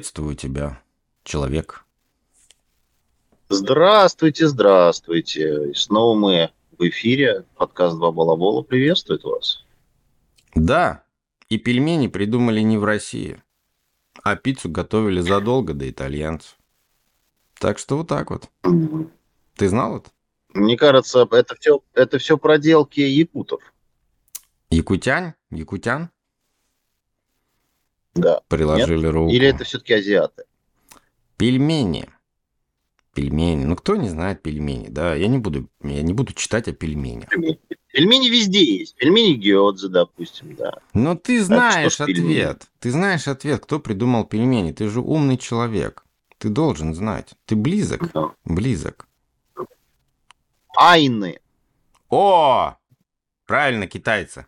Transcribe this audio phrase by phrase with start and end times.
[0.00, 0.82] Приветствую тебя,
[1.24, 1.84] человек.
[3.50, 5.72] Здравствуйте, здравствуйте.
[5.72, 7.44] И снова мы в эфире.
[7.56, 9.62] Подкаст «Два балабола» приветствует вас.
[10.54, 11.04] Да,
[11.50, 13.42] и пельмени придумали не в России,
[14.22, 16.56] а пиццу готовили задолго до итальянцев.
[17.58, 18.48] Так что вот так вот.
[19.54, 20.08] Ты знал это?
[20.54, 23.60] Мне кажется, это все, это все проделки якутов.
[24.70, 25.34] Якутянь?
[25.50, 26.08] Якутян?
[28.20, 28.40] Да.
[28.48, 29.14] Приложили Нет?
[29.14, 29.32] руку.
[29.32, 30.44] Или это все-таки азиаты?
[31.36, 32.08] Пельмени.
[33.14, 33.64] Пельмени.
[33.64, 35.14] Ну, кто не знает пельмени, да?
[35.14, 37.28] Я не буду, я не буду читать о пельменях.
[37.92, 38.94] Пельмени везде есть.
[38.96, 40.74] Пельмени гиодзе, допустим, да.
[40.94, 42.38] Но ты знаешь пельмени?
[42.38, 42.70] ответ.
[42.78, 44.72] Ты знаешь ответ, кто придумал пельмени.
[44.72, 46.04] Ты же умный человек.
[46.38, 47.34] Ты должен знать.
[47.46, 48.12] Ты близок.
[48.12, 48.32] Да.
[48.44, 49.08] Близок.
[50.76, 51.40] Айны.
[52.08, 52.76] О!
[53.46, 54.46] Правильно, китайцы.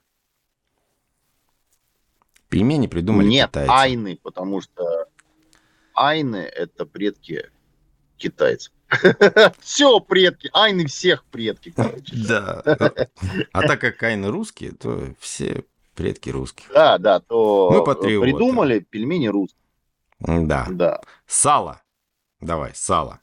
[2.52, 3.70] Пельмени придумали Нет, китайцы.
[3.72, 5.06] айны, потому что
[5.94, 7.50] айны это предки
[8.18, 8.74] китайцев.
[9.60, 10.50] Все предки.
[10.52, 12.14] Айны всех предки, короче.
[12.28, 12.62] Да.
[13.52, 16.66] А так как айны русские, то все предки русских.
[16.74, 18.30] Да, да, то Мы патриоты.
[18.30, 19.62] придумали пельмени русские.
[20.20, 20.66] Да.
[20.70, 21.00] Да.
[21.26, 21.80] Сало.
[22.42, 23.20] Давай, сало.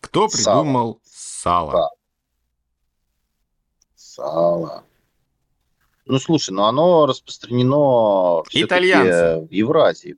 [0.00, 0.60] Кто Сало.
[0.62, 1.72] придумал сало?
[1.72, 1.88] Да.
[3.96, 4.84] Сало.
[6.04, 9.46] Ну, слушай, ну оно распространено Итальянцы.
[9.46, 10.16] в Евразии.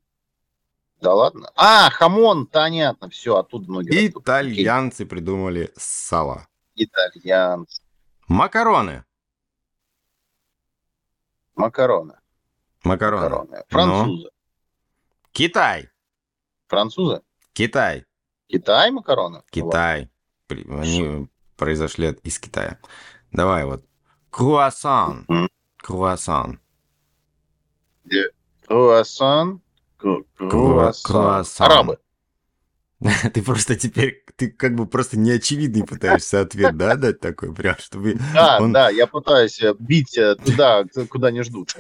[1.00, 1.50] Да ладно?
[1.56, 4.22] А, хамон, понятно, все, оттуда многие растут.
[4.27, 4.55] Окей.
[4.55, 6.46] Итальянцы придумали сало.
[6.74, 7.82] Итальянцы.
[8.27, 9.05] Макароны.
[11.55, 12.14] Макароны.
[12.83, 13.18] Макароны.
[13.20, 13.56] Макароны.
[13.58, 13.64] Ну?
[13.68, 14.30] Французы.
[15.33, 15.89] Китай.
[16.68, 17.22] Французы?
[17.52, 18.05] Китай.
[18.48, 19.42] Китай макароны?
[19.51, 20.11] Китай.
[20.46, 22.78] При- Они произошли из Китая.
[23.30, 23.84] Давай вот.
[24.30, 25.24] Круассан.
[25.28, 25.48] Мгм.
[25.84, 26.61] Круассан.
[28.67, 29.61] Круассан.
[29.98, 31.12] Кру- Круассан.
[31.12, 31.67] круассан.
[31.67, 31.98] Арабы.
[33.34, 38.17] Ты просто теперь, ты как бы просто неочевидный пытаешься ответ, да, дать такой, прям, чтобы...
[38.33, 41.77] Да, Он- да, я пытаюсь э, бить э, туда, куда не ждут.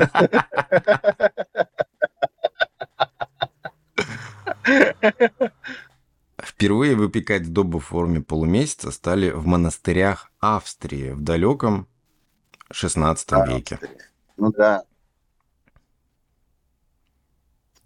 [6.42, 11.88] Впервые выпекать сдобу в форме полумесяца стали в монастырях Австрии в далеком
[12.74, 13.78] 16 веке.
[14.36, 14.84] Ну да.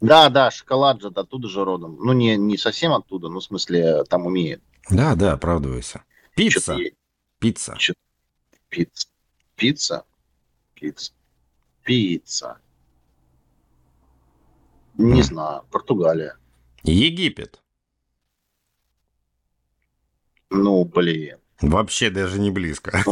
[0.00, 1.97] Да, да, шоколад же оттуда же родом.
[1.99, 4.62] Ну, не, не совсем оттуда, ну, в смысле, там умеет.
[4.91, 6.04] Да, да, оправдывайся.
[6.37, 6.76] Пицца.
[7.41, 7.76] Пицца.
[8.69, 9.09] Пицца.
[9.56, 10.04] Пицца.
[10.75, 11.12] Пицца.
[11.82, 12.59] Пицца.
[14.97, 15.22] Не М.
[15.25, 15.65] знаю.
[15.70, 16.37] Португалия.
[16.84, 17.60] Египет.
[20.50, 21.38] Ну, блин.
[21.61, 23.03] Вообще даже не близко.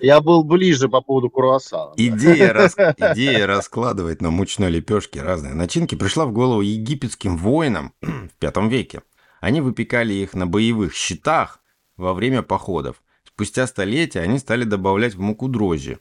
[0.00, 1.92] Я был ближе по поводу круассана.
[1.96, 8.32] Идея, рас- идея раскладывать на мучной лепешке разные начинки пришла в голову египетским воинам в
[8.40, 9.02] V веке.
[9.40, 11.60] Они выпекали их на боевых щитах
[11.96, 13.00] во время походов.
[13.24, 16.00] Спустя столетия они стали добавлять в муку дрожжи.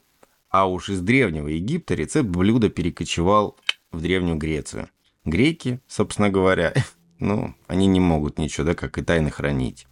[0.50, 3.58] А уж из древнего Египта рецепт блюда перекочевал
[3.92, 4.90] в Древнюю Грецию.
[5.26, 6.74] Греки, собственно говоря,
[7.22, 9.88] ну, они не могут ничего, да, как и тайны хранить.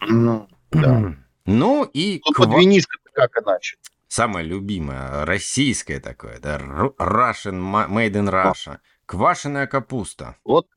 [0.00, 1.14] Ну, да.
[1.46, 3.76] Ну и Ну, ква- под винишко как иначе?
[4.08, 8.78] Самое любимое, российское такое, да, Russian, ma- made in Russia.
[9.06, 10.36] Квашеная капуста.
[10.44, 10.68] Вот.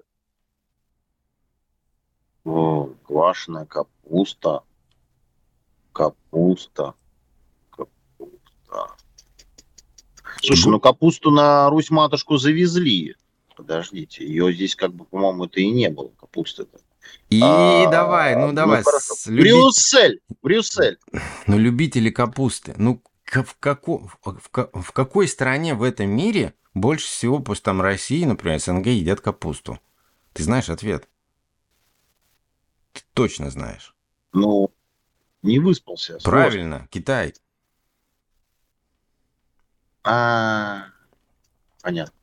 [2.45, 4.61] О, квашеная капуста.
[5.91, 6.95] Капуста.
[7.69, 8.95] Капуста.
[10.41, 13.15] Слушай, ну капусту на Русь-матушку завезли.
[13.55, 16.79] Подождите, ее здесь как бы, по-моему, это и не было, капусты-то.
[17.29, 19.15] И А, давай, ну давай, хорошо.
[19.15, 20.21] с- люби- Брюссель!
[20.41, 20.97] Брюссель!
[21.47, 22.73] ну любители капусты.
[22.77, 24.37] Ну в, како- в,
[24.81, 29.79] в какой стране в этом мире больше всего, после там России, например, СНГ, едят капусту?
[30.33, 31.07] Ты знаешь ответ?
[32.93, 33.93] Ты точно знаешь.
[34.33, 34.71] Ну,
[35.41, 36.19] не выспался.
[36.19, 36.31] сложно.
[36.31, 37.33] Правильно, Китай.
[40.03, 40.85] А,
[41.81, 42.13] понятно.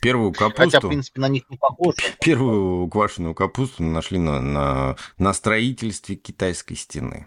[0.00, 0.64] Первую капусту...
[0.64, 1.96] Хотя, в принципе, на них не похоже.
[2.20, 7.26] Первую квашеную капусту нашли на, на, на строительстве китайской стены.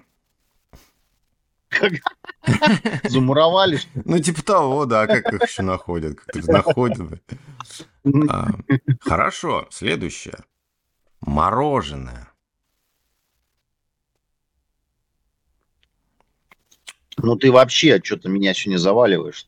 [3.03, 4.03] Замуровали, ли?
[4.05, 7.21] Ну, типа того, да, как их еще находят, как их находят.
[8.29, 8.49] А,
[8.99, 10.37] хорошо, следующее.
[11.21, 12.31] Мороженое.
[17.17, 19.47] Ну ты вообще что-то меня сегодня заваливаешь,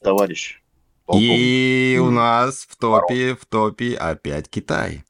[0.00, 0.60] товарищ.
[1.12, 5.04] И у нас в топе, в топе опять Китай.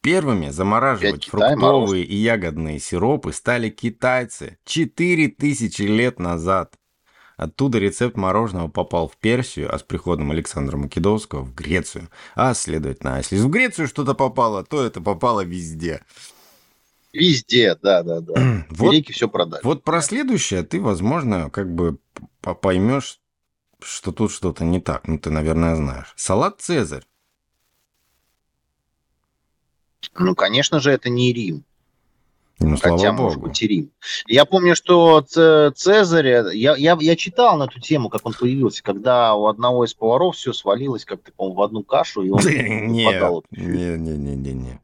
[0.00, 6.78] Первыми замораживать Китай, фруктовые и ягодные сиропы стали китайцы 4000 лет назад.
[7.36, 12.08] Оттуда рецепт мороженого попал в Персию, а с приходом Александра Македонского в Грецию.
[12.34, 16.02] А, следовательно, если в Грецию что-то попало, то это попало везде.
[17.12, 18.66] Везде, да, да, да.
[18.70, 19.60] Вот, Реки все продали.
[19.64, 21.98] вот про следующее ты, возможно, как бы
[22.40, 23.20] поймешь,
[23.82, 25.06] что тут что-то не так.
[25.08, 26.12] Ну, ты, наверное, знаешь.
[26.16, 27.04] Салат Цезарь.
[30.18, 31.64] Ну, конечно же, это не Рим.
[32.58, 33.22] Ну, слава Хотя, богу.
[33.24, 33.90] может быть, и Рим.
[34.26, 39.34] Я помню, что Цезарь, я, я, я читал на эту тему, как он появился, когда
[39.34, 43.04] у одного из поваров все свалилось как-то, по-моему, в одну кашу, и он не,
[43.50, 44.80] не, не, не, не.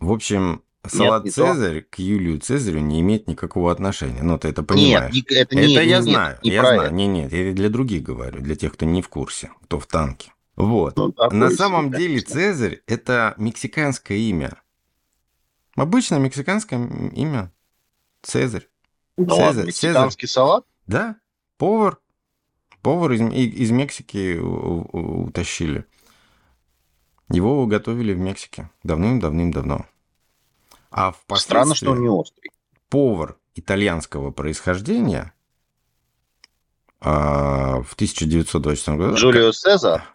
[0.00, 1.46] В общем, салат не то.
[1.54, 4.22] Цезарь к Юлию Цезарю не имеет никакого отношения.
[4.22, 5.14] Ну, ты это Нет, понимаешь.
[5.14, 6.80] не- это это не я нет, знаю, не я знаю.
[6.82, 6.90] это.
[6.94, 10.32] Не, нет, я для других говорю, для тех, кто не в курсе, кто в танке.
[10.56, 10.96] Вот.
[10.96, 12.34] Ну, На самом деле конечно.
[12.34, 14.60] Цезарь– это мексиканское имя.
[15.76, 16.78] Обычное мексиканское
[17.12, 17.52] имя.
[18.22, 18.68] Цезарь.
[19.16, 20.64] Ну Цезарь, ладно, мексиканский салат?
[20.86, 21.16] Да,
[21.58, 21.98] повар.
[22.82, 25.86] Повар из, из Мексики утащили.
[27.30, 29.86] Его готовили в Мексике давным-давным-давно.
[30.96, 32.50] А впоследствии Странно, что он не острый.
[32.88, 35.34] повар итальянского происхождения
[37.00, 40.08] а, в 1924 году Джулио Сезар?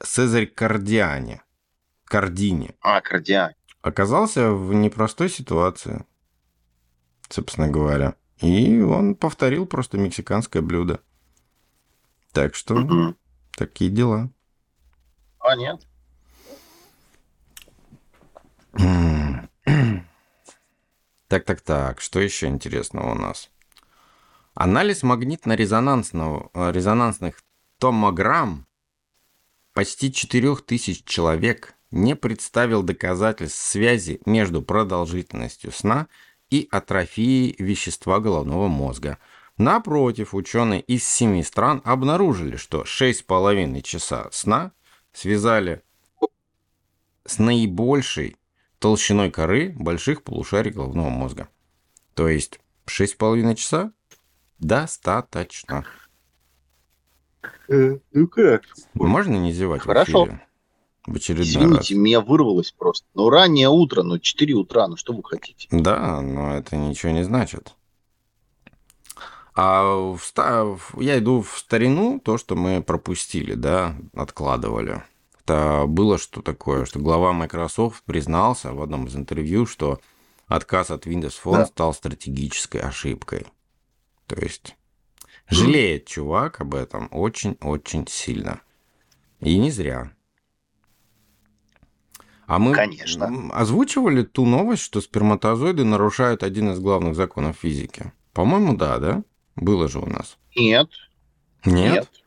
[0.00, 1.40] Цезарь Кардиани,
[2.04, 3.54] Кардини, А, Кардиан.
[3.80, 6.04] оказался в непростой ситуации,
[7.30, 8.14] собственно говоря.
[8.38, 11.00] И он повторил просто мексиканское блюдо.
[12.32, 13.16] Так что Мгм.
[13.56, 14.28] такие дела.
[15.38, 15.80] А, нет.
[21.32, 22.02] Так, так, так.
[22.02, 23.48] Что еще интересного у нас?
[24.52, 27.32] Анализ магнитно-резонансного, э,
[27.78, 28.66] томограмм
[29.72, 36.06] почти 4000 человек не представил доказательств связи между продолжительностью сна
[36.50, 39.16] и атрофией вещества головного мозга.
[39.56, 44.72] Напротив, ученые из семи стран обнаружили, что 6,5 часа сна
[45.14, 45.80] связали
[47.24, 48.36] с наибольшей
[48.82, 51.48] толщиной коры больших полушарий головного мозга.
[52.14, 53.92] То есть 6,5 часа
[54.58, 55.86] достаточно.
[57.68, 58.64] Ну как?
[58.94, 60.24] Можно не зевать Хорошо.
[60.24, 60.46] в эфире?
[61.06, 63.06] В очередной Извините, меня вырвалось просто.
[63.14, 65.68] Ну, раннее утро, ну, 4 утра, ну, что вы хотите?
[65.70, 65.82] раз.
[65.82, 67.74] Да, но это ничего не значит.
[69.54, 69.82] А
[70.16, 75.02] в- я иду в старину, то, что мы пропустили, да, откладывали.
[75.44, 80.00] Это было что такое, что глава Microsoft признался в одном из интервью, что
[80.46, 81.66] отказ от Windows Phone Да.
[81.66, 83.46] стал стратегической ошибкой.
[84.26, 84.76] То есть
[85.48, 88.60] жалеет чувак об этом очень-очень сильно.
[89.40, 90.12] И не зря.
[92.46, 93.50] А мы Конечно.
[93.52, 98.12] озвучивали ту новость, что сперматозоиды нарушают один из главных законов физики.
[98.32, 99.24] По-моему, да, да?
[99.56, 100.38] Было же у нас.
[100.54, 100.88] Нет,
[101.64, 101.92] Нет?
[101.94, 102.21] нет.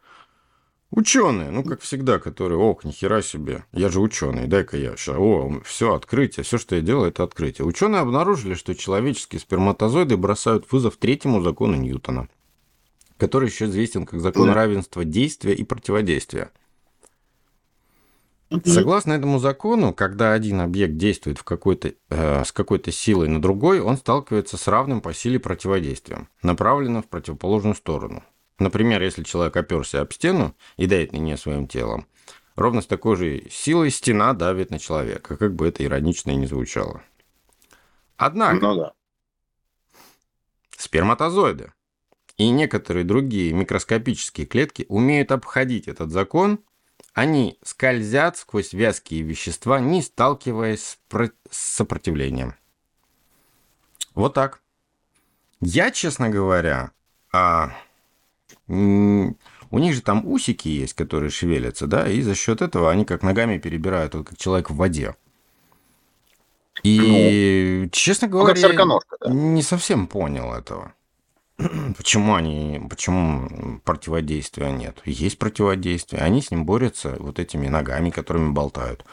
[0.95, 5.59] Ученые, ну как всегда, которые, ох, нихера себе, я же ученый, дай-ка я сейчас, о,
[5.65, 7.67] все, открытие, все, что я делаю, это открытие.
[7.67, 12.29] Ученые обнаружили, что человеческие сперматозоиды бросают вызов третьему закону Ньютона,
[13.17, 16.51] который еще известен как закон равенства действия и противодействия.
[18.63, 23.81] Согласно этому закону, когда один объект действует в какой-то, э, с какой-то силой на другой,
[23.81, 28.24] он сталкивается с равным по силе противодействием, направленным в противоположную сторону.
[28.59, 32.07] Например, если человек оперся об стену и давит на нее своим телом,
[32.55, 36.45] ровно с такой же силой стена давит на человека, как бы это иронично и не
[36.47, 37.03] звучало.
[38.17, 38.93] Однако, Ну да.
[40.77, 41.74] сперматозоиды
[42.38, 46.59] и некоторые другие микроскопические клетки умеют обходить этот закон,
[47.13, 52.55] они скользят сквозь вязкие вещества, не сталкиваясь с, про- с сопротивлением.
[54.13, 54.62] Вот так.
[55.62, 56.91] Я, честно говоря,
[57.31, 57.71] а,
[58.67, 63.24] у них же там усики есть, которые шевелятся, да, и за счет этого они как
[63.24, 65.15] ногами перебирают, вот как человек в воде.
[66.84, 69.29] И, честно Ну, говоря, сороконожка, да.
[69.31, 70.93] не совсем понял этого.
[71.98, 75.01] Почему они, почему противодействия нет?
[75.05, 79.05] Есть противодействие, они с ним борются вот этими ногами, которыми болтают,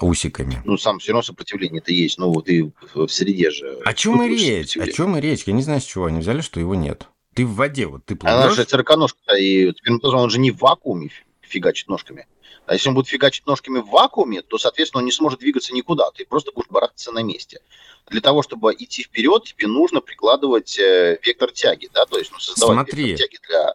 [0.00, 0.62] усиками.
[0.64, 2.18] Ну, сам все равно сопротивление-то есть.
[2.18, 3.78] Ну, вот и в среде же.
[3.84, 4.76] О чем и речь?
[4.78, 5.44] О чем и речь?
[5.44, 7.08] Я не знаю, с чего они взяли, что его нет.
[7.34, 8.68] Ты в воде, вот ты Она же плывешь.
[8.68, 9.72] сороконожка, и
[10.02, 12.26] он же не в вакууме фи- фигачит ножками.
[12.66, 16.10] А если он будет фигачить ножками в вакууме, то, соответственно, он не сможет двигаться никуда.
[16.12, 17.60] Ты просто будешь барахтаться на месте.
[18.08, 22.38] Для того, чтобы идти вперед, тебе нужно прикладывать э, вектор тяги, да, то есть ну,
[22.38, 23.04] создавать Смотри.
[23.10, 23.74] вектор тяги для...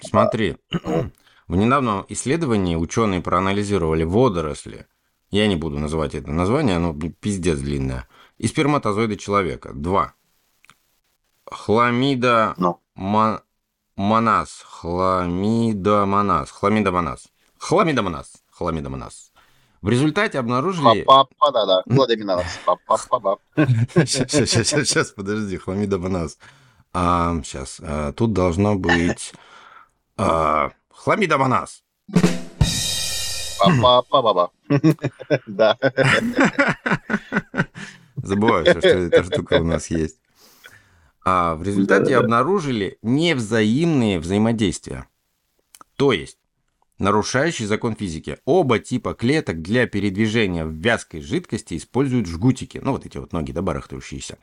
[0.00, 1.10] Смотри, Ну.
[1.48, 4.86] в недавнем исследовании ученые проанализировали водоросли.
[5.30, 8.08] Я не буду называть это название, оно пиздец длинное.
[8.38, 9.72] И сперматозоиды человека.
[9.74, 10.14] Два.
[11.50, 12.80] Хламида Ну.
[12.96, 13.42] Ма-
[13.96, 19.32] хламидомоназ, хламидомоназ, хламидомоназ, хламидомоназ, хламидомоназ.
[19.82, 21.02] В результате обнаружили...
[21.02, 21.78] Папа, папа,
[24.04, 26.38] Сейчас, сейчас, подожди, хламидомоназ.
[26.92, 29.32] А, сейчас, а, тут должно быть...
[30.16, 31.82] А, хламидомоназ.
[33.58, 34.50] Папа-папа.
[35.46, 35.78] Да.
[38.16, 40.18] Забываю, что эта штука у нас есть.
[41.28, 45.08] А в результате обнаружили невзаимные взаимодействия.
[45.96, 46.38] То есть,
[46.98, 48.38] нарушающий закон физики.
[48.44, 53.50] Оба типа клеток для передвижения в вязкой жидкости используют жгутики, ну вот эти вот ноги,
[53.50, 54.38] да, барахтающиеся,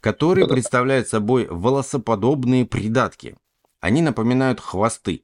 [0.00, 3.36] которые представляют собой волосоподобные придатки.
[3.80, 5.20] Они напоминают хвосты,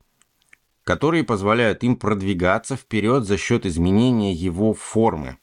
[0.84, 5.38] которые позволяют им продвигаться вперед за счет изменения его формы.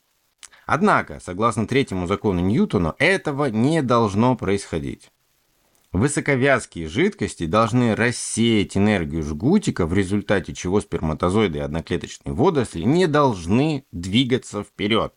[0.67, 5.09] Однако, согласно третьему закону Ньютона, этого не должно происходить.
[5.91, 13.85] Высоковязкие жидкости должны рассеять энергию жгутика, в результате чего сперматозоиды и одноклеточные водоросли не должны
[13.91, 15.13] двигаться вперед.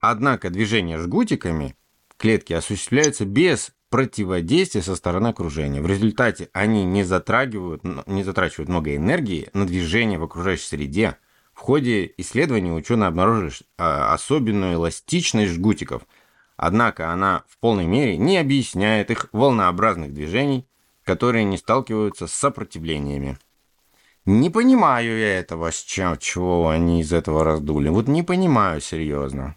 [0.00, 1.76] Однако движение жгутиками
[2.16, 5.82] клетки осуществляется без противодействия со стороны окружения.
[5.82, 11.18] В результате они не затрагивают, не затрачивают много энергии на движение в окружающей среде.
[11.52, 16.06] В ходе исследований ученые обнаружили а, особенную эластичность жгутиков–
[16.56, 20.66] Однако она в полной мере не объясняет их волнообразных движений,
[21.04, 23.38] которые не сталкиваются с сопротивлениями.
[24.24, 27.88] Не понимаю я этого, с чем, чего они из этого раздули.
[27.90, 29.56] Вот не понимаю серьезно.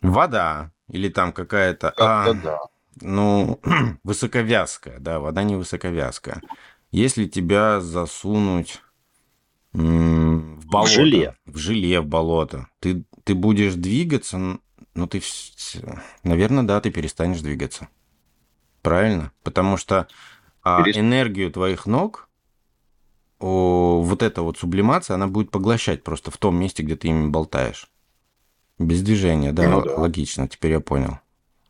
[0.00, 1.92] Вода или там какая-то...
[1.98, 2.58] А, да.
[3.02, 3.60] ну,
[4.04, 6.40] высоковязкая, да, вода не высоковязкая.
[6.90, 8.80] Если тебя засунуть
[9.72, 10.90] в болото.
[10.90, 11.36] В желе.
[11.46, 12.68] В желе, в болото.
[12.80, 14.58] Ты, ты будешь двигаться,
[14.94, 15.22] ну ты,
[16.24, 17.86] наверное, да, ты перестанешь двигаться.
[18.82, 19.30] Правильно?
[19.44, 20.08] Потому что
[20.64, 22.28] а, энергию твоих ног,
[23.38, 27.28] о, вот эта вот сублимация, она будет поглощать просто в том месте, где ты ими
[27.28, 27.88] болтаешь.
[28.80, 29.94] Без движения, да, ну, да.
[29.94, 31.20] логично, теперь я понял.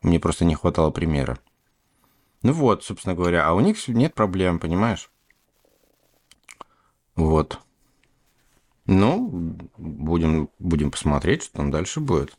[0.00, 1.38] Мне просто не хватало примера.
[2.40, 5.10] Ну вот, собственно говоря, а у них нет проблем, понимаешь?
[7.16, 7.60] Вот.
[8.86, 12.36] Ну, будем, будем посмотреть, что там дальше будет.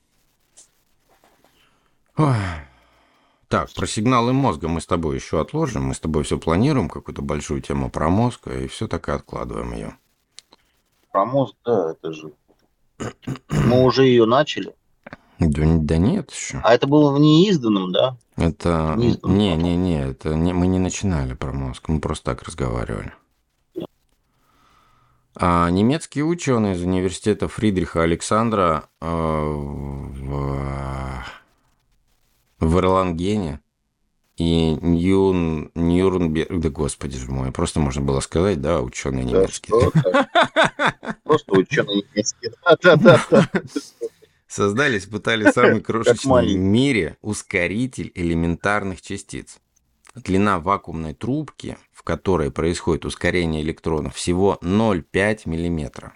[2.17, 2.35] Ой.
[3.47, 5.83] Так, про сигналы мозга мы с тобой еще отложим.
[5.83, 9.73] Мы с тобой все планируем, какую-то большую тему про мозг, и все так и откладываем
[9.73, 9.97] ее.
[11.11, 12.31] Про мозг, да, это же...
[13.49, 14.73] Мы уже ее начали.
[15.39, 16.61] Да, да нет еще.
[16.63, 18.15] А это было в неизданном, да?
[18.37, 18.93] Это...
[18.97, 23.11] Не, не, не, это не, мы не начинали про мозг, мы просто так разговаривали.
[25.35, 31.23] А немецкие ученые из университета Фридриха Александра э, в,
[32.59, 33.61] в Эрлангене
[34.37, 39.73] и Ньюн, Нюрнберг, да господи же мой, просто можно было сказать, да, ученые немецкие.
[41.23, 43.49] Просто ученые немецкие, да-да-да.
[44.47, 49.59] Создали, испытали самый крошечный в мире ускоритель элементарных частиц.
[50.15, 56.13] Длина вакуумной трубки в которой происходит ускорение электронов, всего 0,5 мм,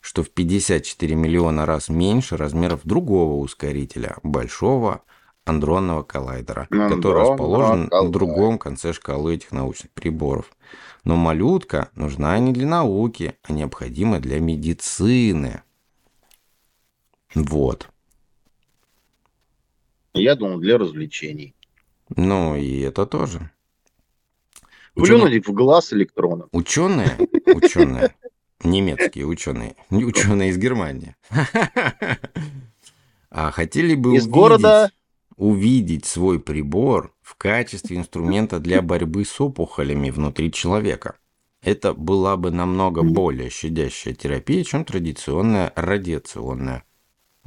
[0.00, 5.02] что в 54 миллиона раз меньше размеров другого ускорителя, большого
[5.44, 8.02] андронного коллайдера, Андрон, который расположен коллайдер.
[8.02, 10.50] на другом конце шкалы этих научных приборов.
[11.04, 15.62] Но малютка нужна не для науки, а необходима для медицины.
[17.36, 17.88] Вот.
[20.12, 21.54] Я думал, для развлечений.
[22.16, 23.50] Ну, и это тоже.
[24.94, 26.48] Плюнуть в глаз электроном.
[26.52, 28.14] Ученые, ученые,
[28.62, 31.16] немецкие ученые, ученые из Германии,
[33.30, 34.90] а хотели бы из увидеть, города
[35.36, 41.16] увидеть свой прибор в качестве инструмента для борьбы с опухолями внутри человека.
[41.60, 46.84] Это была бы намного более щадящая терапия, чем традиционная радиационная.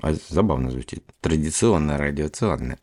[0.02, 1.04] А забавно звучит.
[1.22, 2.80] Традиционная радиационная.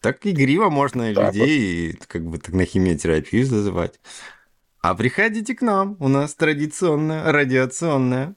[0.00, 2.06] Так игриво можно так людей вот.
[2.06, 3.98] как бы так на химиотерапию зазывать.
[4.80, 8.36] А приходите к нам, у нас традиционная, радиационная.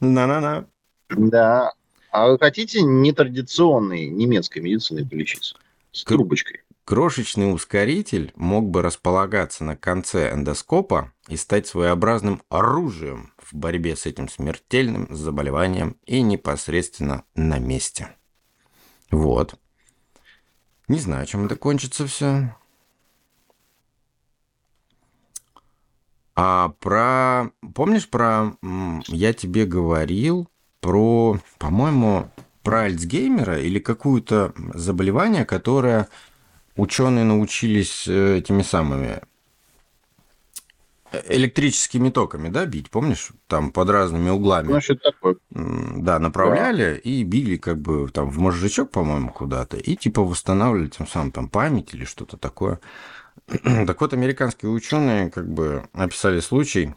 [0.00, 0.68] На-на-на.
[1.08, 1.72] Да.
[2.10, 5.56] А вы хотите нетрадиционной немецкой медициной полечиться?
[5.92, 6.60] С К- трубочкой.
[6.84, 14.06] Крошечный ускоритель мог бы располагаться на конце эндоскопа и стать своеобразным оружием в борьбе с
[14.06, 18.08] этим смертельным заболеванием и непосредственно на месте.
[19.10, 19.58] Вот.
[20.88, 22.54] Не знаю, чем это кончится все.
[26.34, 27.50] А про...
[27.74, 28.56] Помнишь про...
[29.06, 30.48] Я тебе говорил
[30.80, 32.30] про, по-моему,
[32.62, 36.08] про Альцгеймера или какое-то заболевание, которое
[36.76, 39.20] ученые научились э, этими самыми
[41.28, 43.30] электрическими токами, да, бить, помнишь?
[43.46, 44.72] Там под разными углами.
[44.72, 45.36] Ну, что такое.
[45.50, 47.10] Да, направляли да.
[47.10, 51.48] и били как бы там в мозжечок, по-моему, куда-то, и типа восстанавливали тем самым там
[51.48, 52.80] память или что-то такое.
[53.46, 56.94] так вот, американские ученые как бы описали случай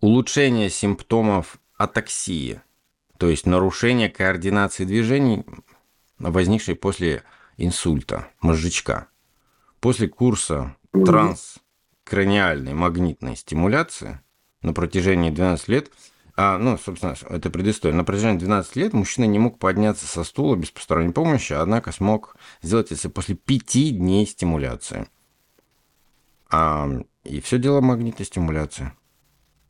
[0.00, 2.60] улучшения симптомов атаксии,
[3.18, 5.44] то есть нарушения координации движений,
[6.18, 7.22] возникшей после
[7.56, 9.08] инсульта, мозжечка.
[9.80, 11.59] После курса транс
[12.10, 14.20] краниальной магнитной стимуляции
[14.62, 15.92] на протяжении 12 лет,
[16.36, 20.56] а, ну, собственно, это предыстория, на протяжении 12 лет мужчина не мог подняться со стула
[20.56, 25.06] без посторонней помощи, однако смог сделать это после 5 дней стимуляции.
[26.50, 26.88] А,
[27.22, 28.92] и все дело магнитной стимуляции.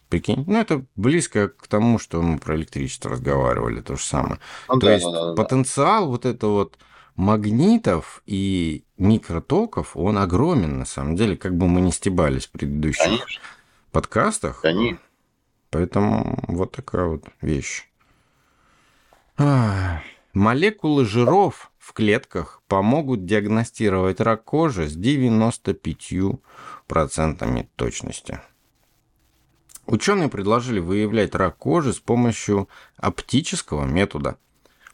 [0.08, 0.44] Прикинь?
[0.46, 4.40] Ну, это близко к тому, что мы про электричество разговаривали, то же самое.
[4.68, 6.78] Ну, то да, есть да, да, потенциал вот это вот
[7.20, 13.04] магнитов и микротоков, он огромен на самом деле, как бы мы не стебались в предыдущих
[13.04, 13.42] Конечно.
[13.92, 14.62] подкастах.
[14.62, 14.98] Конечно.
[15.68, 17.86] Поэтому вот такая вот вещь.
[20.32, 28.40] Молекулы жиров в клетках помогут диагностировать рак кожи с 95% точности.
[29.86, 34.38] Ученые предложили выявлять рак кожи с помощью оптического метода–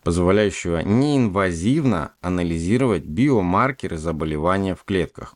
[0.06, 5.34] позволяющего неинвазивно анализировать биомаркеры заболевания в клетках,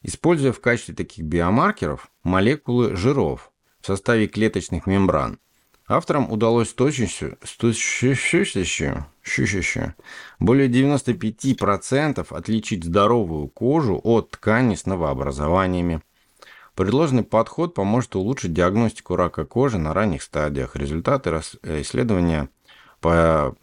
[0.00, 5.38] используя в качестве таких биомаркеров молекулы жиров в составе клеточных мембран.
[5.86, 7.36] Авторам удалось с точностью,
[10.38, 16.00] более 95% отличить здоровую кожу от ткани с новообразованиями.
[16.74, 20.74] Предложенный подход поможет улучшить диагностику рака кожи на ранних стадиях.
[20.74, 21.30] Результаты
[21.62, 22.48] исследования
[23.00, 23.56] по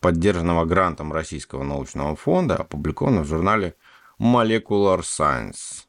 [0.00, 3.74] поддержанного грантом Российского научного фонда, опубликовано в журнале
[4.18, 5.84] Molecular Science.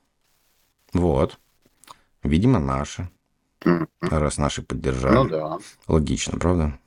[0.93, 1.39] Вот.
[2.23, 3.09] Видимо, наши.
[4.01, 5.15] Раз наши поддержали.
[5.15, 5.57] Ну да.
[5.87, 6.77] Логично, правда?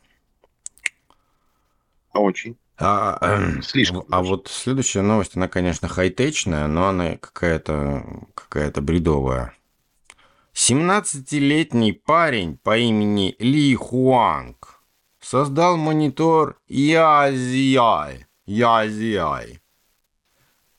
[2.13, 2.57] Очень.
[2.77, 4.05] А, э, Слишком.
[4.11, 9.55] А вот следующая новость, она, конечно, хай-течная, но она какая-то какая бредовая.
[10.55, 14.74] 17-летний парень по имени Ли Хуанг
[15.25, 18.27] создал монитор Язиай.
[18.47, 19.61] Язиай.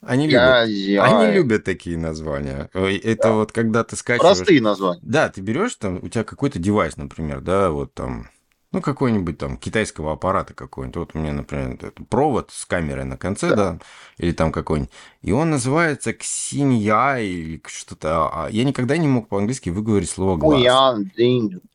[0.00, 0.68] Они любят,
[1.02, 2.70] они любят такие названия.
[2.72, 3.32] Это да.
[3.32, 4.36] вот когда ты скачиваешь...
[4.36, 5.00] Простые названия.
[5.02, 8.30] Да, ты берешь там, у тебя какой-то девайс, например, да, вот там,
[8.72, 10.96] ну, какой-нибудь там китайского аппарата какой-нибудь.
[10.96, 13.78] Вот у меня, например, провод с камерой на конце, да, да
[14.18, 14.92] или там какой-нибудь.
[15.22, 18.28] И он называется Ксинья или что-то.
[18.32, 20.60] А я никогда не мог по-английски выговорить слово глаз.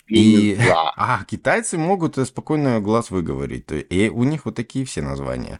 [0.08, 3.72] И, а китайцы могут спокойно глаз выговорить.
[3.72, 5.60] И у них вот такие все названия,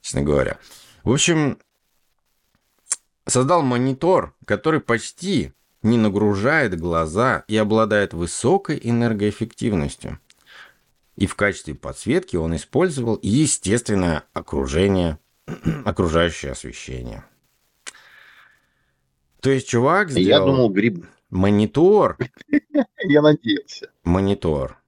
[0.00, 0.58] честно говоря.
[1.02, 1.58] В общем,
[3.26, 10.18] создал монитор, который почти не нагружает глаза и обладает высокой энергоэффективностью.
[11.18, 15.18] И в качестве подсветки он использовал естественное окружение,
[15.84, 17.24] окружающее освещение.
[19.40, 20.28] То есть чувак сделал...
[20.28, 21.04] Я думал, гриб...
[21.30, 22.18] Монитор.
[23.02, 23.90] Я надеялся.
[24.04, 24.78] Монитор.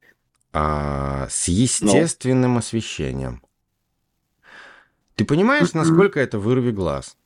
[0.52, 3.42] А, с естественным освещением.
[5.16, 7.16] Ты понимаешь, насколько это вырви глаз?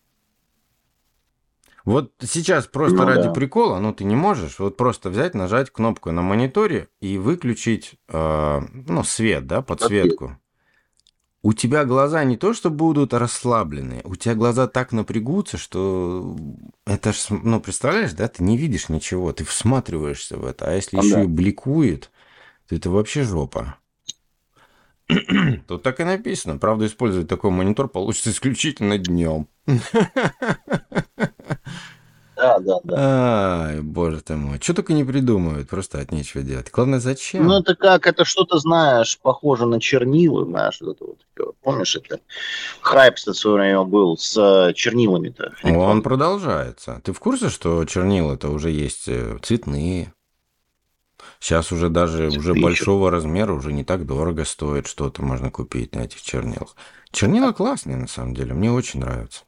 [1.84, 3.32] Вот сейчас просто ну, ради да.
[3.32, 8.60] прикола, ну ты не можешь вот просто взять, нажать кнопку на мониторе и выключить, э,
[8.72, 10.38] ну свет, да, подсветку
[11.44, 16.38] у тебя глаза не то, что будут расслаблены, у тебя глаза так напрягутся, что
[16.86, 20.96] это ж, ну, представляешь, да, ты не видишь ничего, ты всматриваешься в это, а если
[20.96, 21.22] а еще да.
[21.24, 22.10] и бликует,
[22.66, 23.76] то это вообще жопа.
[25.68, 26.56] Тут так и написано.
[26.56, 29.46] Правда, использовать такой монитор получится исключительно днем.
[32.44, 32.94] Да, да, да.
[33.68, 34.60] Ай, боже ты мой.
[34.60, 36.70] Что только не придумывают, просто от нечего делать.
[36.70, 37.46] Главное, зачем?
[37.46, 41.54] Ну, это как, это что-то, знаешь, похоже на чернила, знаешь, вот это вот.
[41.62, 42.20] Помнишь, это
[42.82, 45.54] хайп в свое время был с э, чернилами-то?
[45.64, 47.00] Он продолжается.
[47.02, 50.12] Ты в курсе, что чернила-то уже есть э, цветные?
[51.40, 55.94] Сейчас уже даже Цветы уже большого размера уже не так дорого стоит, что-то можно купить
[55.94, 56.76] на этих чернилах.
[57.10, 59.44] Чернила классные, на самом деле, мне очень нравятся.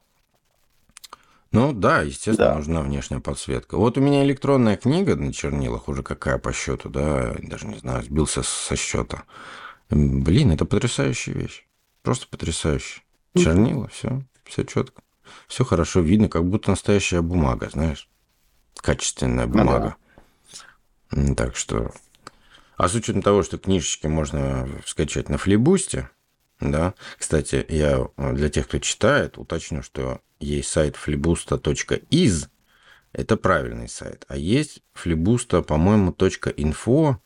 [1.53, 2.55] Ну да, естественно, да.
[2.57, 3.77] нужна внешняя подсветка.
[3.77, 8.03] Вот у меня электронная книга на чернилах уже какая по счету, да, даже не знаю,
[8.03, 9.25] сбился со счета.
[9.89, 11.67] Блин, это потрясающая вещь.
[12.03, 13.03] Просто потрясающая.
[13.35, 15.03] Чернила, все, все четко.
[15.49, 18.09] Все хорошо видно, как будто настоящая бумага, знаешь.
[18.77, 19.97] Качественная бумага.
[21.11, 21.35] Ну, да.
[21.35, 21.93] Так что...
[22.77, 26.11] А с учетом того, что книжечки можно скачать на флибусте,
[26.61, 26.95] Да.
[27.19, 32.49] Кстати, я для тех, кто читает, уточню, что есть сайт flibusta.iz,
[33.13, 37.17] это правильный сайт, а есть flibusta, по-моему, .info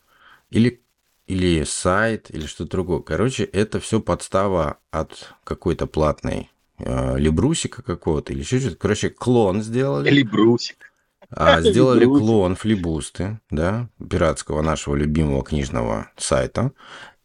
[0.50, 0.80] или
[1.26, 3.00] или сайт, или что-то другое.
[3.00, 8.76] Короче, это все подстава от какой-то платной э, либрусика какого-то или еще что-то.
[8.76, 10.10] Короче, клон сделали.
[10.10, 10.92] Либрусик.
[11.30, 16.72] А, сделали клон флибусты, да, пиратского нашего любимого книжного сайта.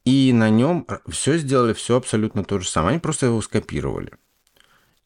[0.03, 2.91] И на нем все сделали, все абсолютно то же самое.
[2.91, 4.11] Они просто его скопировали.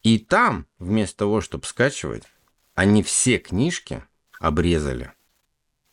[0.02, 2.24] И там, вместо того, чтобы скачивать,
[2.74, 4.02] они все книжки
[4.38, 5.12] обрезали.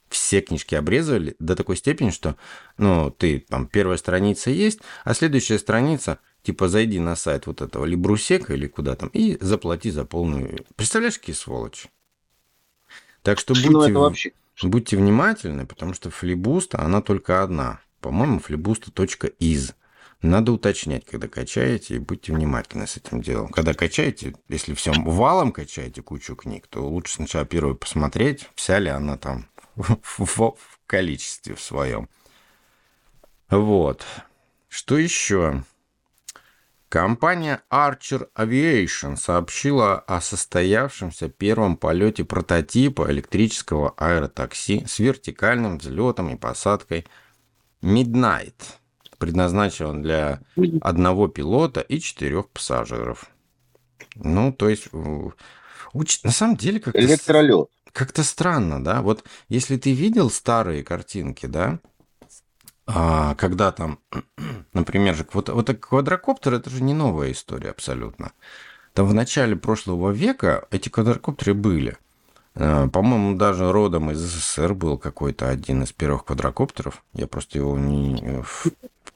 [0.10, 2.38] Все книжки обрезали до такой степени, что,
[2.78, 7.84] ну, ты там первая страница есть, а следующая страница, типа, зайди на сайт вот этого
[7.84, 10.66] Либрусека или куда там и заплати за полную...
[10.78, 11.90] Представляешь, какие сволочи?
[13.22, 14.32] Так что ну, будьте, вообще...
[14.64, 17.82] будьте внимательны, потому что флибуста, она только одна.
[18.00, 19.76] По-моему, флибуста.из.
[20.22, 23.50] Надо уточнять, когда качаете, и будьте внимательны с этим делом.
[23.50, 28.90] Когда качаете, если всем валом качаете кучу книг, то лучше сначала первую посмотреть, вся ли
[28.90, 30.56] она там в,
[30.88, 32.10] количестве в своем.
[33.50, 34.04] Вот.
[34.68, 35.64] Что еще?
[36.90, 46.38] Компания Archer Aviation сообщила о состоявшемся первом полете прототипа электрического аэротакси с вертикальным взлетом и
[46.38, 47.06] посадкой
[47.84, 48.56] Midnight–
[49.18, 50.42] предназначен для
[50.82, 53.30] одного пилота и четырех пассажиров.
[54.16, 57.00] Ну, то есть, на самом деле как-то...
[57.00, 57.70] Электролет.
[57.94, 59.02] Как-то странно, да?
[59.02, 61.80] Вот если ты видел старые картинки, да,
[62.88, 64.00] а, когда там,
[64.74, 68.32] например, же, вот, вот квадрокоптер, это же не новая история абсолютно.
[68.94, 71.98] Там в начале прошлого века эти квадрокоптеры были.
[72.56, 77.04] А, по-моему, даже родом из СССР был какой-то один из первых квадрокоптеров.
[77.14, 78.42] Я просто его не...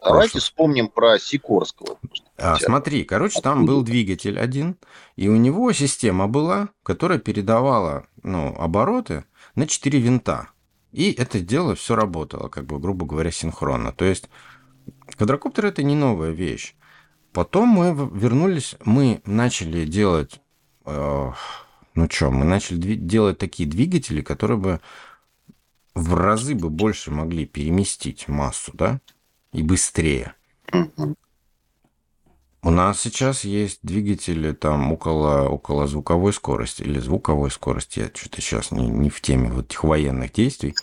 [0.04, 2.00] Давайте вспомним про Сикорского.
[2.38, 4.78] А, смотри, короче, там был двигатель один,
[5.16, 10.50] и у него система была, которая передавала ну, обороты на 4 винта.
[10.92, 13.94] И это дело все работало, как бы, грубо говоря, синхронно.
[13.94, 14.28] То есть
[15.16, 16.76] квадрокоптер это не новая вещь.
[17.32, 20.42] Потом мы вернулись, мы начали делать,
[20.86, 21.32] э,
[21.96, 24.82] ну что, мы начали делать такие двигатели, которые бы
[25.94, 29.00] в разы бы больше могли переместить массу, да?
[29.54, 30.34] И быстрее.
[32.64, 38.00] У нас сейчас есть двигатели там около, около звуковой скорости или звуковой скорости.
[38.00, 40.76] Я что-то сейчас не, не в теме вот этих военных действий.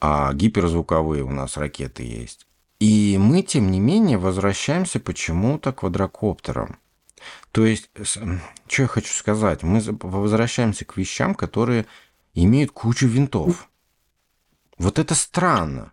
[0.00, 2.46] А гиперзвуковые у нас ракеты есть.
[2.78, 6.78] И мы, тем не менее, возвращаемся почему-то к квадрокоптерам.
[7.50, 9.62] То есть, что я хочу сказать?
[9.62, 11.86] Мы возвращаемся к вещам, которые
[12.34, 13.68] имеют кучу винтов.
[14.78, 15.92] Вот это странно,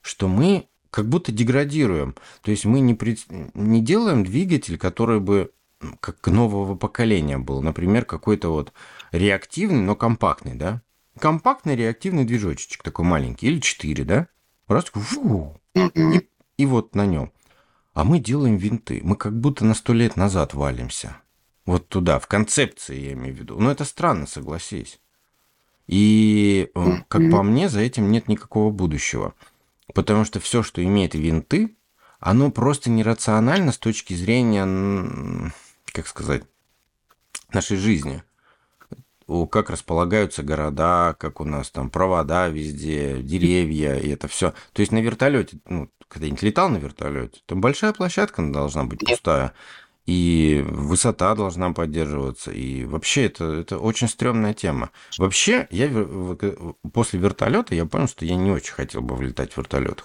[0.00, 2.14] что мы как будто деградируем.
[2.42, 3.20] То есть мы не, пред...
[3.54, 5.52] не делаем двигатель, который бы
[6.00, 7.62] как нового поколения был.
[7.62, 8.72] Например, какой-то вот
[9.12, 10.82] реактивный, но компактный, да?
[11.18, 14.28] Компактный реактивный движочек такой маленький, или 4, да?
[14.66, 17.32] Раз, фу, и, и вот на нем.
[17.94, 19.00] А мы делаем винты.
[19.02, 21.16] Мы как будто на сто лет назад валимся.
[21.64, 23.58] Вот туда, в концепции я имею в виду.
[23.58, 25.00] Но это странно, согласись.
[25.86, 29.34] И, э, как по мне, за этим нет никакого будущего.
[29.94, 31.76] Потому что все, что имеет винты,
[32.20, 35.52] оно просто нерационально с точки зрения,
[35.86, 36.42] как сказать,
[37.52, 38.22] нашей жизни.
[39.50, 44.54] Как располагаются города, как у нас там провода везде, деревья, и это все.
[44.72, 49.52] То есть на вертолете, ну, когда-нибудь летал на вертолете, там большая площадка должна быть пустая
[50.08, 54.90] и высота должна поддерживаться, и вообще это, это очень стрёмная тема.
[55.18, 55.90] Вообще, я
[56.94, 60.02] после вертолета я понял, что я не очень хотел бы влетать в вертолет.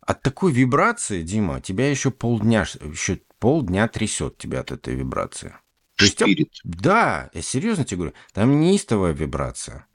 [0.00, 5.54] От такой вибрации, Дима, тебя еще полдня, еще полдня трясет тебя от этой вибрации.
[5.96, 9.86] То есть, да, я серьезно тебе говорю, там неистовая вибрация.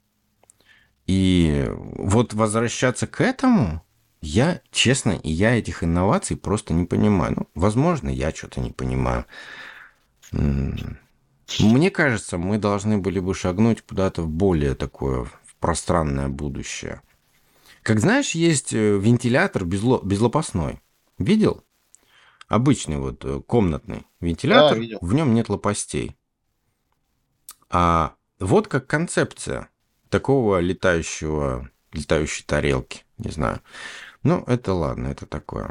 [1.08, 3.83] И вот возвращаться к этому,
[4.24, 7.34] я, честно, и я этих инноваций просто не понимаю.
[7.36, 9.26] Ну, возможно, я что-то не понимаю.
[10.32, 17.02] Мне кажется, мы должны были бы шагнуть куда-то в более такое в пространное будущее.
[17.82, 20.80] Как знаешь, есть э, вентилятор безло, безлопастной.
[21.18, 21.62] Видел?
[22.48, 26.16] Обычный вот э, комнатный вентилятор, да, в нем нет лопастей.
[27.68, 29.68] А вот как концепция
[30.08, 33.60] такого летающего, летающей тарелки, не знаю.
[34.24, 35.70] Ну, это ладно, это такое.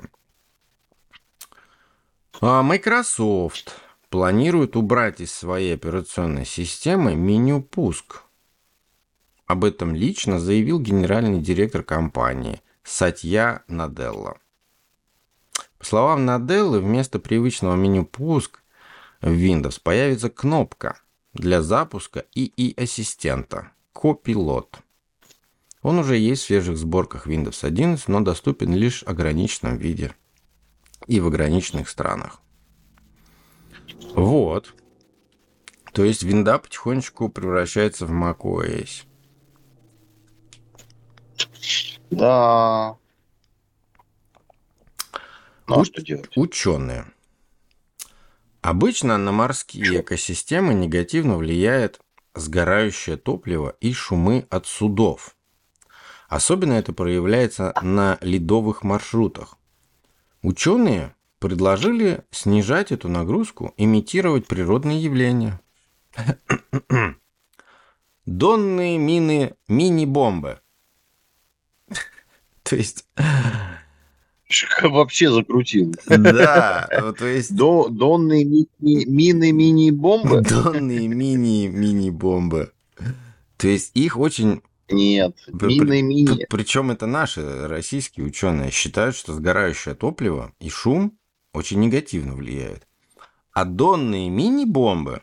[2.40, 3.76] А Microsoft
[4.10, 8.22] планирует убрать из своей операционной системы меню «Пуск».
[9.48, 14.38] Об этом лично заявил генеральный директор компании Сатья Наделла.
[15.80, 18.62] По словам Наделлы, вместо привычного меню «Пуск»
[19.22, 21.00] в Windows появится кнопка
[21.34, 24.83] для запуска ИИ-ассистента «Копилот».
[25.84, 30.16] Он уже есть в свежих сборках Windows 11, но доступен лишь в ограниченном виде
[31.08, 32.40] и в ограниченных странах.
[34.16, 34.74] Вот.
[35.92, 39.04] То есть винда потихонечку превращается в macOS.
[42.10, 42.98] Да.
[45.68, 46.36] Ну, а что делать?
[46.38, 47.08] Ученые.
[48.62, 52.00] Обычно на морские экосистемы негативно влияет
[52.34, 55.33] сгорающее топливо и шумы от судов.
[56.34, 59.60] Особенно это проявляется на ледовых маршрутах.
[60.42, 65.62] Ученые предложили снижать эту нагрузку, имитировать природные явления.
[68.26, 70.60] Донные мины мини-бомбы.
[72.64, 73.06] То есть,
[74.82, 75.94] Вообще закрутил.
[76.08, 80.42] да, то есть До, донные ми- ми- мины мини-бомбы?
[80.42, 82.72] Донные мини-мини-бомбы.
[83.58, 84.64] То есть их очень...
[84.90, 86.46] Нет, При- мины-мини.
[86.50, 91.18] Причем это наши российские ученые считают, что сгорающее топливо и шум
[91.54, 92.88] очень негативно влияют.
[93.52, 95.22] А донные мини-бомбы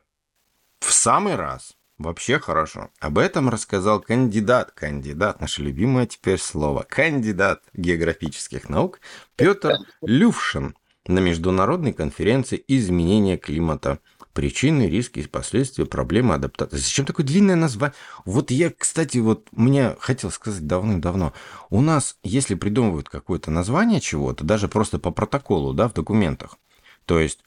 [0.81, 1.77] в самый раз.
[1.99, 2.89] Вообще хорошо.
[2.99, 9.01] Об этом рассказал кандидат, кандидат, наше любимое теперь слово, кандидат географических наук
[9.37, 10.75] Петр Люфшин
[11.07, 13.99] на международной конференции изменения климата.
[14.41, 16.79] Причины, риски последствия проблемы адаптации.
[16.79, 17.95] Зачем такое длинное название?
[18.25, 21.35] Вот я, кстати, вот мне хотел сказать давным-давно.
[21.69, 26.57] У нас, если придумывают какое-то название чего-то, даже просто по протоколу, да, в документах,
[27.05, 27.41] то есть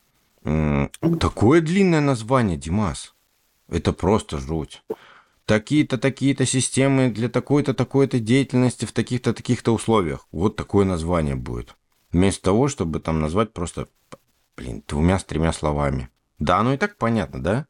[1.20, 3.16] такое длинное название, Димас,
[3.70, 4.84] это просто жуть.
[5.48, 10.28] Такие-то, такие-то системы для такой-то, такой-то деятельности в таких-то, таких-то условиях.
[10.32, 11.76] Вот такое название будет.
[12.12, 13.88] Вместо того, чтобы там назвать просто,
[14.56, 16.10] блин, двумя, с тремя словами.
[16.44, 17.68] Да, оно и так понятно, да?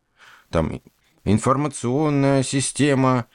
[0.50, 0.82] Там
[1.26, 3.28] информационная система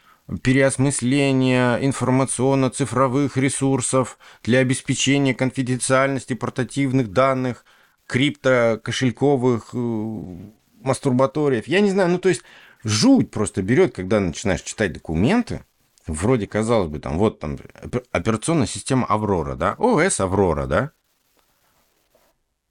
[0.42, 7.64] переосмысления информационно-цифровых ресурсов для обеспечения конфиденциальности портативных данных,
[8.08, 10.50] крипто-кошельковых э,
[10.82, 11.68] мастурбаториев.
[11.68, 12.42] Я не знаю, ну то есть
[12.82, 15.64] жуть просто берет, когда начинаешь читать документы,
[16.08, 20.90] вроде казалось бы, там вот там опе- операционная система Аврора, да, ОС Аврора, да,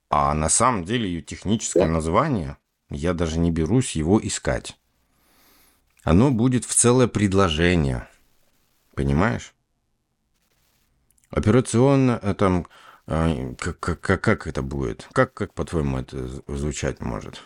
[0.09, 2.57] а на самом деле ее техническое название,
[2.89, 4.77] я даже не берусь его искать.
[6.03, 8.07] Оно будет в целое предложение.
[8.95, 9.53] Понимаешь?
[11.29, 12.67] Операционно, э, там,
[13.07, 15.07] э, как, как, как, как это будет?
[15.11, 17.43] Как, как по-твоему, это звучать может?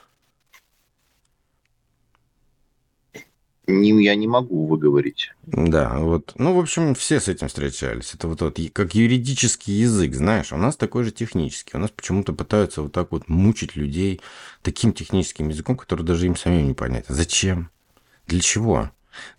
[3.67, 5.33] Не, я не могу выговорить.
[5.43, 6.33] Да, вот.
[6.35, 8.13] Ну, в общем, все с этим встречались.
[8.13, 10.51] Это вот, вот как юридический язык, знаешь.
[10.51, 11.77] У нас такой же технический.
[11.77, 14.19] У нас почему-то пытаются вот так вот мучить людей
[14.63, 17.05] таким техническим языком, который даже им самим не понять.
[17.07, 17.69] Зачем?
[18.25, 18.89] Для чего?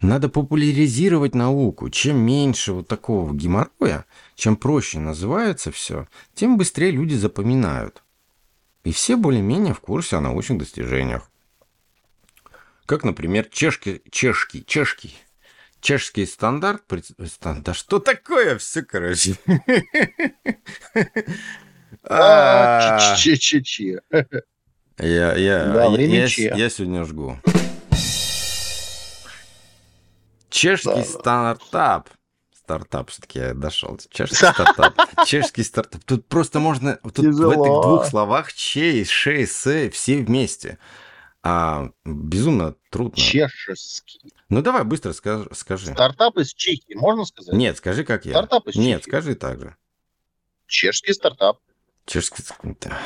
[0.00, 1.90] Надо популяризировать науку.
[1.90, 4.04] Чем меньше вот такого геморроя,
[4.36, 8.02] чем проще называется все, тем быстрее люди запоминают.
[8.84, 11.31] И все более-менее в курсе о научных достижениях.
[12.86, 15.14] Как, например, чешки, чешки, чешки,
[15.80, 16.82] чешский стандарт.
[17.62, 19.36] Да что такое все, короче?
[22.04, 24.00] А, А, Че-че-че.
[24.98, 26.70] Я, я, я, я, че.
[26.70, 27.38] сегодня жгу.
[30.50, 32.10] Чешский стартап.
[32.54, 33.98] Стартап, все-таки я дошел.
[34.10, 34.94] Чешский стартап.
[35.26, 36.02] Чешский стартап.
[36.04, 36.96] Тут просто можно...
[37.02, 40.78] Тут в этих двух словах чей, шей, с, все вместе.
[41.44, 43.16] А безумно трудно.
[43.16, 44.32] Чешский.
[44.48, 45.92] Ну давай быстро скажи.
[45.92, 47.54] Стартап из Чехии, можно сказать?
[47.54, 48.32] Нет, скажи, как я.
[48.32, 49.10] Стартап из Нет, Чехии.
[49.10, 49.76] скажи так же.
[50.66, 51.58] Чешский стартап.
[52.06, 52.44] Чешский...
[52.80, 52.98] да.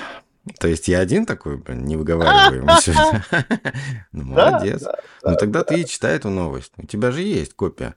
[0.61, 3.25] То есть я один такой, блин, не сегодня?
[4.13, 4.85] Ну, молодец.
[5.23, 6.73] Ну тогда ты и читай эту новость.
[6.77, 7.97] У тебя же есть копия.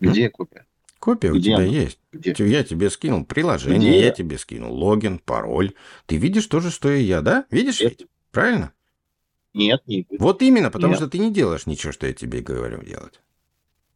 [0.00, 0.66] Где копия?
[0.98, 2.00] Копия у тебя есть.
[2.12, 2.34] Где?
[2.46, 4.06] Я тебе скинул приложение, Где?
[4.06, 5.74] я тебе скинул логин, пароль.
[6.06, 7.44] Ты видишь то же, что и я, да?
[7.50, 8.00] Видишь Нет.
[8.00, 8.08] ведь?
[8.36, 8.74] Правильно?
[9.54, 10.98] Нет, не Вот именно, потому Нет.
[10.98, 13.22] что ты не делаешь ничего, что я тебе говорю делать.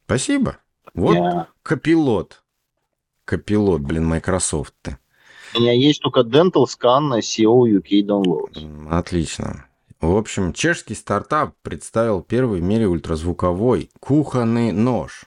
[0.06, 0.56] Спасибо.
[0.94, 2.42] Вот Я- копилот.
[3.26, 4.96] Копилот, блин, Microsoft ты.
[5.54, 8.88] У меня есть только Dental Scan на SEO UK Downloads.
[8.90, 9.66] Отлично.
[10.00, 15.26] В общем, чешский стартап представил первый в мире ультразвуковой кухонный нож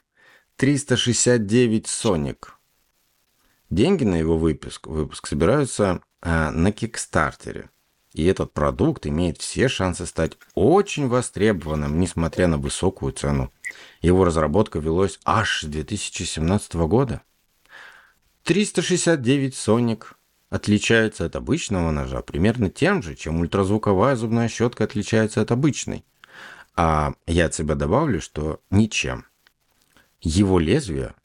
[0.55, 2.45] 369 Sonic.
[3.69, 7.69] Деньги на его выпуск, выпуск собираются а, на Кикстартере.
[8.13, 13.51] И этот продукт имеет все шансы стать очень востребованным, несмотря на высокую цену.
[14.01, 17.21] Его разработка велась аж с 2017 года.
[18.43, 20.03] 369 Sonic
[20.49, 26.05] отличается от обычного ножа примерно тем же, чем ультразвуковая зубная щетка отличается от обычной.
[26.75, 29.25] А я от себя добавлю, что ничем.
[30.21, 31.15] Его лезвие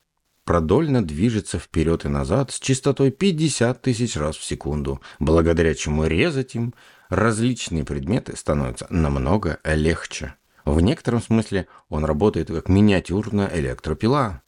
[0.48, 6.54] продольно движется вперед и назад с частотой 50 тысяч раз в секунду, благодаря чему резать
[6.54, 6.72] им
[7.10, 10.36] различные предметы становятся намного легче.
[10.64, 14.40] В некотором смысле он работает как миниатюрная электропила.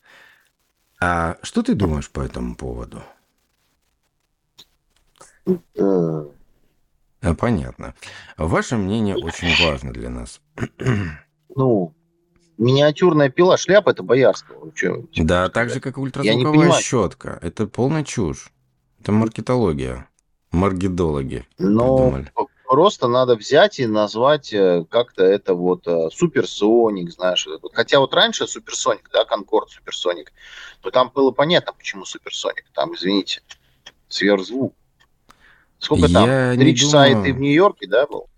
[1.02, 3.02] А что ты думаешь по этому поводу?
[7.38, 7.94] Понятно.
[8.38, 10.40] Ваше мнение очень важно для нас.
[11.54, 11.94] Ну,
[12.60, 14.70] миниатюрная пила, шляпа это боярского.
[14.72, 15.52] Типа, Да, сказать?
[15.52, 17.38] так же, как и ультразвуковая щетка.
[17.42, 18.52] Это полная чушь.
[19.00, 20.08] Это маркетология.
[20.52, 21.46] Маргидологи.
[21.58, 22.22] Но
[22.66, 27.48] просто надо взять и назвать э, как-то это вот э, суперсоник, знаешь.
[27.72, 30.32] Хотя вот раньше суперсоник, да, Конкорд суперсоник,
[30.82, 32.64] то там было понятно, почему суперсоник.
[32.74, 33.42] Там, извините,
[34.08, 34.74] сверхзвук.
[35.78, 36.12] Сколько Я
[36.52, 36.58] там?
[36.58, 37.24] Три часа и думаю.
[37.26, 38.28] ты в Нью-Йорке, да, был?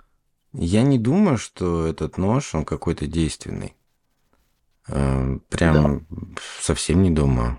[0.52, 3.74] Я не думаю, что этот нож, он какой-то действенный.
[4.88, 6.06] Э, Прям
[6.60, 7.58] совсем не думаю.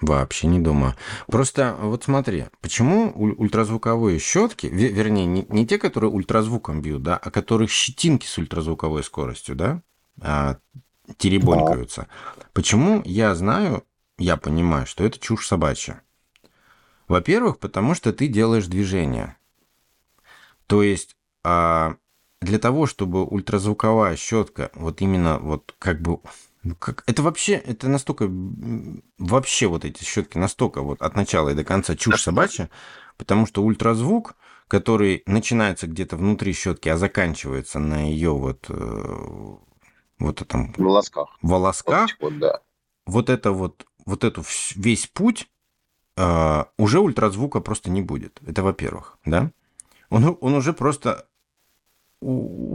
[0.00, 0.94] Вообще не думаю.
[1.28, 7.02] Просто вот смотри, почему уль- ультразвуковые щетки, ве- вернее, не, не те, которые ультразвуком бьют,
[7.02, 9.82] да, а которые щетинки с ультразвуковой скоростью, да,
[10.20, 10.58] а,
[11.16, 12.08] теребонькаются.
[12.52, 13.84] Почему я знаю,
[14.18, 16.02] я понимаю, что это чушь собачья?
[17.08, 19.36] Во-первых, потому что ты делаешь движение.
[20.66, 21.96] То есть а,
[22.44, 26.18] для того, чтобы ультразвуковая щетка, вот именно вот как бы
[26.62, 28.26] ну, как, это вообще, это настолько,
[29.18, 32.70] вообще вот эти щетки настолько вот от начала и до конца чушь собачья,
[33.18, 34.34] потому что ультразвук,
[34.66, 39.56] который начинается где-то внутри щетки, а заканчивается на ее вот, э,
[40.18, 41.28] вот этом волосках.
[41.42, 42.60] волосках, Вот, да.
[43.04, 44.42] вот это вот, вот эту
[44.74, 45.50] весь путь
[46.16, 48.40] э, уже ультразвука просто не будет.
[48.46, 49.50] Это во-первых, да?
[50.08, 51.26] Он, он уже просто,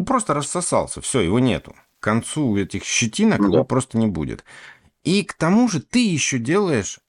[0.05, 1.75] просто рассосался, все, его нету.
[1.99, 3.63] К концу этих щетинок Ну его да.
[3.63, 4.43] просто не будет.
[5.03, 6.99] И к тому же ты еще делаешь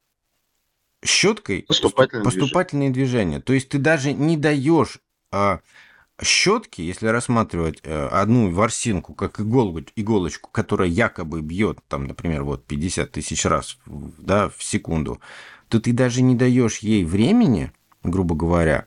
[1.05, 3.41] щеткой Поступательные поступательные движения.
[3.41, 4.99] То есть ты даже не даешь
[5.33, 5.61] а,
[6.23, 12.65] щетки, если рассматривать э, одну ворсинку как иголку, иголочку, которая якобы бьет, там, например, вот
[12.67, 15.21] 50 тысяч раз да, в секунду,
[15.69, 17.73] то ты даже не даешь ей времени,
[18.03, 18.87] грубо говоря,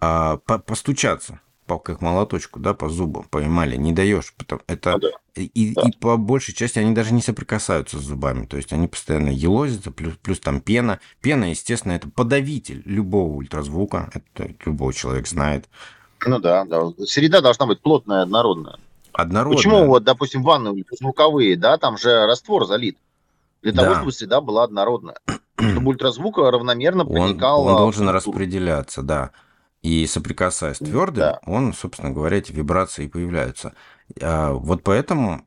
[0.00, 4.34] а, по- постучаться по, как молоточку, да, по зубам, по эмали, не даешь.
[4.36, 5.08] Потому, это, Ну да.
[5.36, 5.82] и, Да.
[5.82, 8.46] и по большей части они даже не соприкасаются с зубами.
[8.46, 10.98] То есть они постоянно елозятся, плюс, плюс там пена.
[11.20, 14.10] Пена, естественно, это подавитель любого ультразвука.
[14.14, 15.66] Это любой человек знает.
[16.26, 16.90] Ну да, да.
[17.06, 18.78] Среда должна быть плотная, однородная.
[19.12, 19.56] Однородно.
[19.56, 22.96] Почему вот, допустим, ванны звуковые, да, там же раствор залит.
[23.62, 23.94] Для того, Да.
[23.96, 25.16] чтобы среда была однородная.
[25.58, 29.32] Чтобы ультразвук равномерно он, проникал он а, должен распределяться, да.
[29.82, 31.40] И соприкасаясь твердым, Да.
[31.46, 33.74] он, собственно говоря, эти вибрации появляются.
[34.20, 35.44] А, вот поэтому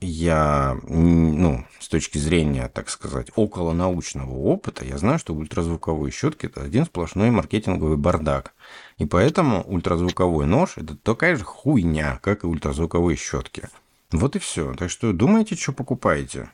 [0.00, 6.46] я, ну, с точки зрения, так сказать, около научного опыта, я знаю, что ультразвуковые щетки
[6.46, 8.54] это один сплошной маркетинговый бардак.
[8.98, 13.68] И поэтому ультразвуковой нож это такая же хуйня, как и ультразвуковые щетки.
[14.10, 14.74] Вот и все.
[14.74, 16.50] Так что думайте, что покупаете.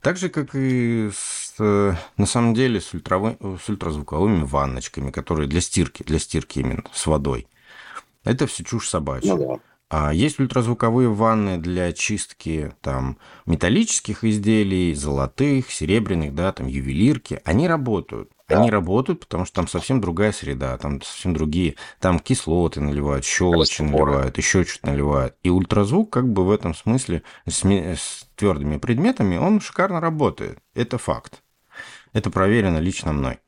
[0.00, 5.60] Так же, как и с, на самом деле с, ультраво- с ультразвуковыми ванночками, которые для
[5.60, 7.46] стирки, для стирки именно, с водой.
[8.24, 9.34] Это все чушь собачья.
[9.34, 9.60] Ну да.
[9.88, 17.40] А есть ультразвуковые ванны для чистки там металлических изделий, золотых, серебряных, да, там ювелирки.
[17.44, 18.30] Они работают.
[18.48, 18.60] Да.
[18.60, 23.82] Они работают, потому что там совсем другая среда, там совсем другие, там кислоты наливают, щелочи
[23.82, 24.12] Растворы.
[24.12, 25.34] наливают, еще что-то наливают.
[25.42, 30.58] И ультразвук как бы в этом смысле с, с твердыми предметами, он шикарно работает.
[30.74, 31.42] Это факт.
[32.16, 33.40] Это проверено лично мной.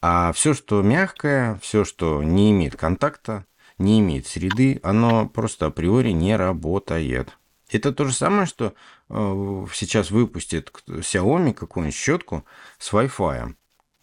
[0.00, 3.44] А все, что мягкое, все, что не имеет контакта,
[3.76, 7.36] не имеет среды, оно просто априори не работает.
[7.70, 8.72] Это то же самое, что
[9.10, 12.46] э, сейчас выпустит Xiaomi какую-нибудь щетку
[12.78, 13.54] с Wi-Fi.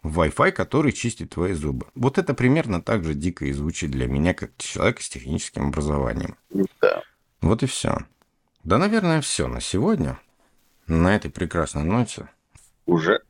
[0.04, 1.88] Wi-Fi, который чистит твои зубы.
[1.96, 6.36] Вот это примерно так же дико и звучит для меня, как человека с техническим образованием.
[6.80, 7.02] Да.
[7.40, 7.98] Вот и все.
[8.62, 10.20] Да, наверное, все на сегодня.
[10.86, 12.28] На этой прекрасной ноте.
[12.86, 13.20] Уже.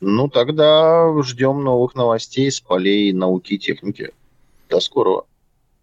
[0.00, 4.12] Ну, тогда ждем новых новостей с полей науки и техники.
[4.68, 5.26] До скорого.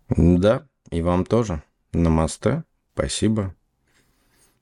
[0.10, 1.62] Да, и вам тоже.
[1.94, 2.64] Намасте.
[2.94, 3.54] Спасибо.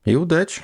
[0.04, 0.62] И удачи.